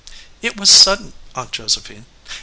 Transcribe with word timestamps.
"It 0.41 0.57
was 0.59 0.71
sudden, 0.71 1.13
Aunt 1.35 1.51
Josephine. 1.51 2.07